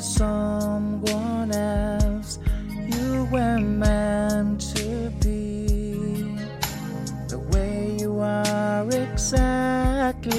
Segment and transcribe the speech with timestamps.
[0.00, 2.38] someone else.
[2.68, 6.36] You were meant to be
[7.28, 10.36] the way you are exactly.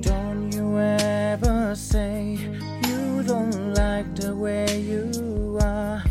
[0.00, 2.38] Don't you ever say
[2.86, 6.02] you don't like the way you are.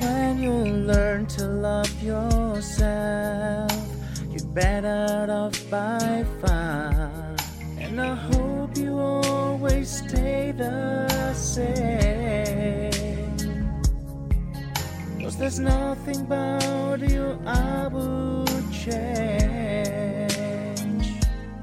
[0.00, 3.72] When you learn to love yourself,
[4.30, 7.10] you're better off by far.
[7.78, 11.85] And I hope you always stay the same.
[15.26, 19.98] Cause there's nothing about you I would change.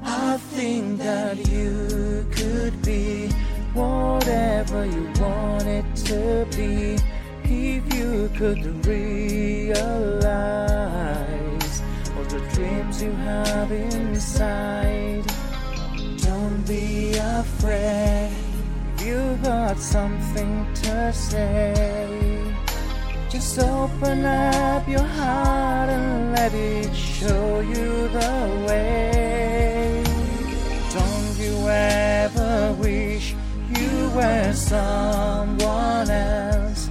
[0.02, 3.28] I think that you could be
[3.72, 6.98] whatever you wanted to be
[7.44, 9.82] if you could realize
[12.14, 15.24] all the dreams you have inside.
[16.18, 18.30] Don't be afraid
[18.98, 22.03] if you got something to say.
[23.34, 30.04] Just open up your heart and let it show you the way.
[30.92, 33.34] Don't you ever wish
[33.70, 36.88] you were someone else?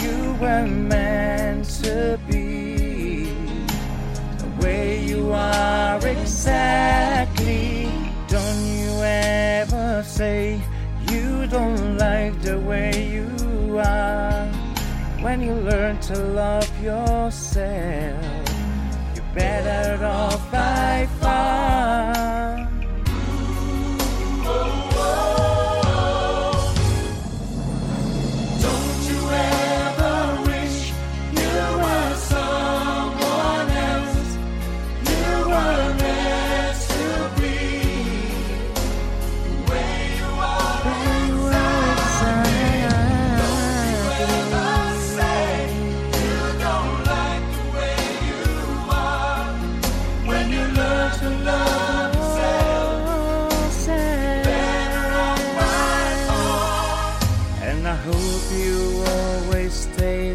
[0.00, 2.49] You were meant to be
[15.20, 18.24] When you learn to love yourself,
[19.14, 20.29] you're better off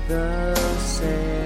[0.08, 1.46] the same.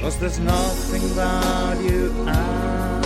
[0.00, 2.97] Cause there's nothing about you I